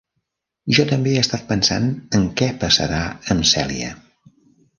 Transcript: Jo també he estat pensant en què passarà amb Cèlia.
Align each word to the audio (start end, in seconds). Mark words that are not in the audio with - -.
Jo 0.77 0.85
també 0.91 1.13
he 1.17 1.19
estat 1.25 1.43
pensant 1.51 1.85
en 2.21 2.25
què 2.41 2.49
passarà 2.65 3.03
amb 3.37 3.49
Cèlia. 3.53 3.93